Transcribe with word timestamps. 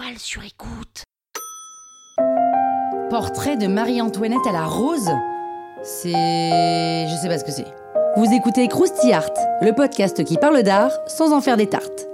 Écoute. 0.00 1.02
Portrait 3.10 3.56
de 3.56 3.66
Marie-Antoinette 3.66 4.46
à 4.48 4.52
la 4.52 4.64
rose 4.64 5.10
C'est... 5.82 6.12
Je 6.12 7.18
sais 7.20 7.28
pas 7.28 7.38
ce 7.38 7.44
que 7.44 7.50
c'est. 7.50 7.66
Vous 8.16 8.32
écoutez 8.32 8.68
Krusty 8.68 9.12
Art, 9.12 9.32
le 9.60 9.72
podcast 9.72 10.22
qui 10.22 10.36
parle 10.36 10.62
d'art 10.62 10.92
sans 11.08 11.32
en 11.32 11.40
faire 11.40 11.56
des 11.56 11.66
tartes. 11.66 12.06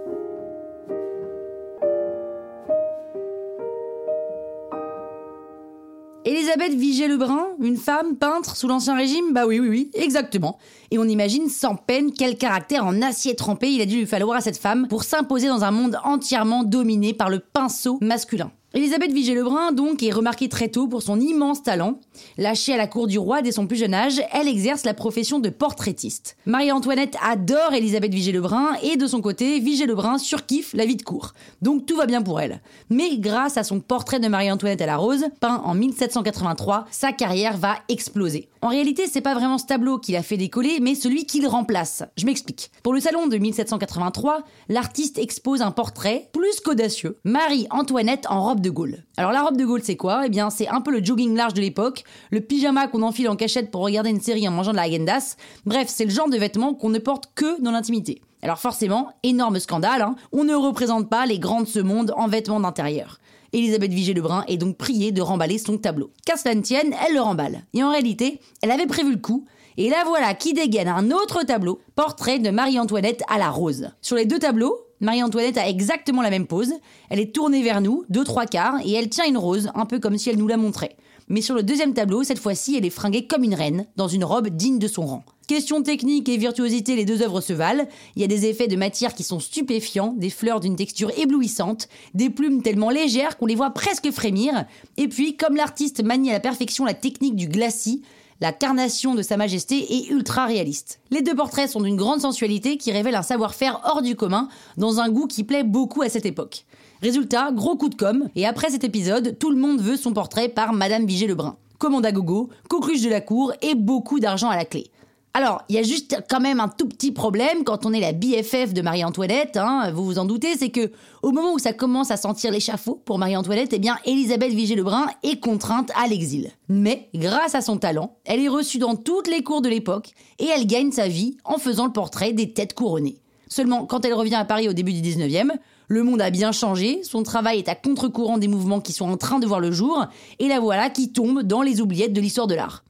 Elisabeth 6.55 6.79
Vigée-Lebrun, 6.79 7.49
une 7.61 7.77
femme 7.77 8.17
peintre 8.17 8.57
sous 8.57 8.69
l'Ancien 8.69 8.95
Régime? 8.95 9.33
Bah 9.33 9.45
oui, 9.45 9.59
oui, 9.59 9.69
oui, 9.69 9.91
exactement. 9.95 10.59
Et 10.93 10.99
on 10.99 11.05
imagine 11.05 11.49
sans 11.49 11.75
peine 11.75 12.13
quel 12.13 12.39
caractère 12.39 12.87
en 12.87 13.03
acier 13.03 13.35
trempé 13.35 13.73
il 13.73 13.81
a 13.81 13.87
dû 13.87 13.97
lui 13.97 14.07
falloir 14.07 14.39
à 14.39 14.41
cette 14.41 14.59
femme 14.59 14.87
pour 14.87 15.03
s'imposer 15.03 15.49
dans 15.49 15.65
un 15.65 15.73
monde 15.73 15.99
entièrement 16.05 16.63
dominé 16.63 17.13
par 17.13 17.29
le 17.29 17.41
pinceau 17.41 17.99
masculin. 18.01 18.53
Elisabeth 18.77 19.13
Vigée-Lebrun, 19.13 19.71
donc, 19.71 20.03
est 20.03 20.11
remarquée 20.11 20.49
très 20.49 20.67
tôt 20.67 20.89
pour 20.89 21.01
son 21.01 21.21
immense 21.21 21.63
talent. 21.63 22.01
Lâchée 22.39 22.75
à 22.75 22.77
la 22.77 22.89
cour 22.89 23.07
du 23.07 23.21
roi 23.21 23.41
dès 23.41 23.53
son 23.53 23.69
plus 23.69 23.77
jeune 23.77 23.95
âge, 23.95 24.21
elle 24.33 24.49
exerce 24.49 24.85
la 24.85 24.95
profession 24.95 25.39
de 25.39 25.49
portraitiste. 25.49 26.37
Marie-Antoinette 26.45 27.17
adore 27.23 27.73
Elisabeth 27.73 28.13
Vigée-Lebrun 28.13 28.71
et 28.83 28.97
de 28.97 29.07
son 29.07 29.21
côté, 29.21 29.61
Vigée-Lebrun 29.61 30.19
surkiffe 30.19 30.75
la 30.75 30.87
vie 30.87 30.97
de 30.97 31.05
cour. 31.05 31.35
Donc 31.63 31.87
tout 31.87 31.95
va 31.95 32.07
bien 32.07 32.21
pour 32.21 32.41
elle. 32.41 32.61
Mais 32.91 33.17
grâce 33.19 33.59
à 33.59 33.63
son 33.63 33.79
portrait 33.79 34.19
de 34.19 34.27
Marie-Antoinette 34.27 34.83
à 34.83 34.87
la 34.87 34.97
rose, 34.97 35.25
peint 35.39 35.63
en 35.65 35.75
1783, 35.75 36.87
sa 36.91 37.13
carrière 37.13 37.57
va 37.57 37.77
exploser. 37.89 38.49
En 38.61 38.71
réalité, 38.71 39.05
c'est 39.07 39.21
pas 39.21 39.35
vraiment 39.35 39.59
ce 39.59 39.67
tableau 39.67 39.99
qui 39.99 40.11
l'a 40.13 40.23
fait 40.25 40.37
décoller, 40.37 40.79
mais 40.81 40.97
celui 40.97 41.27
qui 41.27 41.41
le 41.41 41.49
remplace. 41.49 42.03
Je 42.17 42.27
m'explique. 42.27 42.73
Pour 42.83 42.93
le 42.93 42.99
salon 42.99 43.29
de 43.29 43.37
1783, 43.37 44.43
l'artiste 44.69 45.19
expose 45.19 45.63
un 45.63 45.71
portrait 45.71 46.29
plus 46.33 46.59
qu'audacieux, 46.59 47.19
Marie-Antoinette 47.23 48.27
en 48.29 48.43
robe 48.43 48.64
de 48.65 48.71
Gaulle. 48.71 49.05
Alors 49.17 49.31
la 49.31 49.43
robe 49.43 49.57
de 49.57 49.65
Gaulle, 49.65 49.83
c'est 49.85 49.97
quoi? 49.97 50.27
Eh 50.27 50.29
bien, 50.29 50.51
c'est 50.51 50.67
un 50.67 50.81
peu 50.81 50.91
le 50.91 51.05
jogging 51.05 51.37
large 51.37 51.55
de 51.55 51.61
l'époque, 51.61 52.03
le 52.31 52.41
pyjama 52.41 52.89
qu'on 52.89 53.03
enfile 53.03 53.29
en 53.29 53.37
cachette 53.37 53.71
pour 53.71 53.83
regarder 53.83 54.11
une 54.11 54.21
série 54.21 54.49
en 54.49 54.51
mangeant 54.51 54.73
de 54.73 54.77
la 54.77 54.83
Agendas. 54.83 55.37
Bref, 55.67 55.87
c'est 55.89 56.05
le 56.05 56.11
genre 56.11 56.29
de 56.29 56.37
vêtements 56.37 56.75
qu'on 56.75 56.89
ne 56.89 56.99
porte 56.99 57.31
que 57.35 57.61
dans 57.63 57.71
l'intimité. 57.71 58.23
Alors 58.43 58.59
forcément, 58.59 59.13
énorme 59.23 59.59
scandale, 59.59 60.03
hein, 60.03 60.17
on 60.33 60.45
ne 60.45 60.55
représente 60.55 61.09
pas 61.09 61.27
les 61.27 61.39
grandes 61.39 61.65
de 61.65 61.69
ce 61.69 61.79
monde 61.79 62.13
en 62.17 62.27
vêtements 62.27 62.61
d'intérieur. 62.61 63.19
Elisabeth 63.53 63.93
Vigée-Lebrun 63.93 64.45
est 64.49 64.57
donc 64.57 64.77
priée 64.77 65.13
de 65.13 65.23
remballer 65.23 65.59
son 65.59 65.79
tableau. 65.79 66.11
Qu'à 66.27 66.37
cela 66.37 66.55
ne 66.55 66.61
tienne, 66.63 66.95
elle 67.07 67.15
le 67.15 67.21
remballe. 67.21 67.63
Et 67.73 67.85
en 67.85 67.91
réalité, 67.91 68.41
elle 68.63 68.73
avait 68.73 68.87
prévu 68.87 69.13
le 69.13 69.21
coup, 69.21 69.47
et 69.77 69.91
la 69.91 70.05
voilà 70.05 70.35
qui 70.35 70.55
dégaine 70.55 70.89
un 70.89 71.11
autre 71.11 71.43
tableau, 71.45 71.81
portrait 71.95 72.39
de 72.39 72.51
Marie-Antoinette 72.51 73.23
à 73.29 73.39
la 73.39 73.51
rose. 73.51 73.91
Sur 74.03 74.17
les 74.17 74.27
deux 74.27 74.39
tableaux, 74.39 74.77
Marie-Antoinette 75.05 75.59
a 75.59 75.69
exactement 75.69 76.23
la 76.23 76.31
même 76.31 76.47
pose. 76.47 76.73
Elle 77.11 77.21
est 77.21 77.35
tournée 77.35 77.63
vers 77.63 77.81
nous, 77.81 78.05
deux 78.09 78.25
trois 78.25 78.47
quarts, 78.47 78.81
et 78.85 78.93
elle 78.93 79.09
tient 79.09 79.27
une 79.27 79.39
rose, 79.39 79.71
un 79.75 79.87
peu 79.87 80.01
comme 80.01 80.19
si 80.19 80.31
elle 80.31 80.39
nous 80.39 80.49
la 80.49 80.57
montrait. 80.57 80.97
Mais 81.29 81.41
sur 81.41 81.55
le 81.55 81.63
deuxième 81.63 81.95
tableau, 81.95 82.23
cette 82.23 82.39
fois-ci, 82.39 82.77
elle 82.77 82.85
est 82.85 82.91
fringuée 82.91 83.27
comme 83.27 83.45
une 83.45 83.55
reine, 83.55 83.87
dans 83.97 84.09
une 84.09 84.25
robe 84.25 84.49
digne 84.49 84.79
de 84.79 84.89
son 84.89 85.07
rang. 85.07 85.25
Question 85.47 85.83
technique 85.83 86.29
et 86.29 86.39
virtuosité, 86.39 86.97
les 86.97 87.05
deux 87.05 87.23
œuvres 87.23 87.43
se 87.43 87.53
valent. 87.53 87.87
Il 88.17 88.23
y 88.23 88.25
a 88.25 88.29
des 88.29 88.47
effets 88.47 88.67
de 88.67 88.77
matière 88.77 89.15
qui 89.15 89.23
sont 89.23 89.41
stupéfiants, 89.41 90.15
des 90.17 90.31
fleurs 90.31 90.61
d'une 90.61 90.77
texture 90.77 91.11
éblouissante, 91.19 91.89
des 92.15 92.31
plumes 92.31 92.63
tellement 92.63 92.91
légères 92.91 93.37
qu'on 93.37 93.47
les 93.47 93.55
voit 93.55 93.71
presque 93.71 94.11
frémir. 94.11 94.65
Et 94.97 95.09
puis, 95.09 95.37
comme 95.37 95.57
l'artiste 95.57 96.03
manie 96.03 96.31
à 96.31 96.35
la 96.35 96.41
perfection 96.41 96.87
la 96.87 96.95
technique 96.95 97.37
du 97.37 97.49
glacis, 97.49 98.03
la 98.41 98.53
carnation 98.53 99.15
de 99.15 99.23
Sa 99.23 99.37
Majesté 99.37 99.95
est 99.95 100.11
ultra 100.11 100.47
réaliste. 100.47 101.01
Les 101.11 101.23
deux 101.23 101.35
portraits 101.35 101.71
sont 101.71 101.81
d'une 101.81 101.97
grande 101.97 102.21
sensualité 102.21 102.77
qui 102.77 102.93
révèle 102.93 103.15
un 103.15 103.23
savoir-faire 103.23 103.81
hors 103.85 104.03
du 104.03 104.17
commun, 104.17 104.49
dans 104.77 105.01
un 105.01 105.09
goût 105.09 105.27
qui 105.27 105.45
plaît 105.45 105.65
beaucoup 105.65 106.03
à 106.03 106.09
cette 106.09 106.27
époque. 106.27 106.65
Résultat, 107.01 107.53
gros 107.53 107.77
coup 107.77 107.89
de 107.89 107.95
com', 107.95 108.29
et 108.35 108.47
après 108.47 108.71
cet 108.71 108.85
épisode, 108.85 109.39
tout 109.39 109.51
le 109.51 109.59
monde 109.59 109.81
veut 109.81 109.97
son 109.97 110.13
portrait 110.13 110.49
par 110.49 110.73
Madame 110.73 111.07
Vigée-Lebrun. 111.07 111.57
Commande 111.79 112.07
à 112.07 112.13
gogo, 112.13 112.51
coqueluche 112.69 113.03
de 113.03 113.11
la 113.11 113.21
cour 113.21 113.53
et 113.63 113.75
beaucoup 113.75 114.21
d'argent 114.21 114.49
à 114.49 114.57
la 114.57 114.65
clé. 114.65 114.91
Alors, 115.37 115.63
il 115.69 115.75
y 115.75 115.79
a 115.79 115.83
juste 115.83 116.17
quand 116.31 116.39
même 116.39 116.61
un 116.61 116.69
tout 116.69 116.87
petit 116.87 117.11
problème 117.11 117.65
quand 117.65 117.87
on 117.87 117.93
est 117.93 117.99
la 117.99 118.13
BFF 118.13 118.73
de 118.73 118.83
Marie-Antoinette, 118.83 119.57
hein, 119.57 119.91
vous 119.93 120.05
vous 120.05 120.21
en 120.21 120.27
doutez, 120.27 120.57
c'est 120.57 120.69
que 120.69 120.93
au 121.25 121.33
moment 121.33 121.55
où 121.55 121.59
ça 121.59 121.73
commence 121.73 122.13
à 122.13 122.17
sentir 122.17 122.53
l'échafaud 122.53 123.03
pour 123.05 123.19
Marie-Antoinette, 123.19 123.73
eh 123.73 123.81
bien, 123.81 123.99
Elisabeth 124.05 124.53
Vigée-Lebrun 124.53 125.09
est 125.25 125.41
contrainte 125.41 125.91
à 126.01 126.07
l'exil. 126.07 126.53
Mais, 126.69 127.09
grâce 127.17 127.57
à 127.57 127.63
son 127.63 127.79
talent, 127.79 128.15
elle 128.25 128.39
est 128.39 128.49
reçue 128.49 128.79
dans 128.79 128.95
toutes 128.95 129.27
les 129.27 129.43
cours 129.43 129.61
de 129.61 129.69
l'époque 129.69 130.13
et 130.39 130.47
elle 130.47 130.69
gagne 130.69 130.93
sa 130.93 131.09
vie 131.09 131.37
en 131.45 131.59
faisant 131.59 131.87
le 131.87 131.93
portrait 131.93 132.33
des 132.33 132.53
têtes 132.53 132.75
couronnées. 132.75 133.19
Seulement, 133.49 133.87
quand 133.87 134.05
elle 134.05 134.15
revient 134.15 134.37
à 134.37 134.45
Paris 134.45 134.69
au 134.69 134.73
début 134.73 134.93
du 134.93 135.03
19e, 135.03 135.51
le 135.89 136.03
monde 136.05 136.23
a 136.23 136.31
bien 136.31 136.53
changé, 136.53 137.01
son 137.03 137.25
travail 137.25 137.59
est 137.59 137.69
à 137.69 137.75
contre-courant 137.75 138.39
des 138.39 138.47
mouvements 138.47 138.81
qui 138.81 138.93
sont 138.93 139.11
en 139.11 139.17
train 139.17 139.41
de 139.41 139.49
voir 139.49 139.59
le 139.59 139.73
jour, 139.73 140.07
et 140.39 140.47
la 140.47 140.61
voilà 140.61 140.91
qui 140.91 141.11
tombe 141.11 141.43
dans 141.43 141.63
les 141.63 141.81
oubliettes 141.81 142.13
de 142.13 142.21
l'histoire 142.21 142.47
de 142.47 142.55
l'art. 142.55 142.85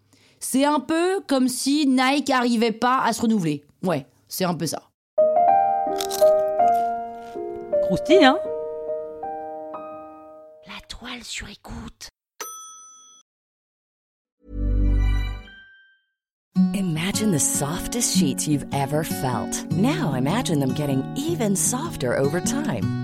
C'est 0.46 0.66
un 0.66 0.78
peu 0.78 1.20
comme 1.26 1.48
si 1.48 1.86
Nike 1.86 2.28
arrivait 2.28 2.70
pas 2.70 3.00
à 3.02 3.14
se 3.14 3.22
renouveler. 3.22 3.64
Ouais, 3.82 4.06
c'est 4.28 4.44
un 4.44 4.52
peu 4.52 4.66
ça. 4.66 4.82
Croustille, 7.84 8.22
hein 8.22 8.38
La 10.66 10.86
toile 10.86 11.24
sur 11.24 11.48
écoute. 11.48 12.08
Imagine 16.74 17.32
the 17.32 17.40
softest 17.40 18.14
sheets 18.14 18.46
you've 18.46 18.66
ever 18.74 19.02
felt. 19.02 19.64
Now 19.72 20.12
imagine 20.14 20.60
them 20.60 20.74
getting 20.74 21.02
even 21.16 21.56
softer 21.56 22.18
over 22.18 22.40
time. 22.40 23.03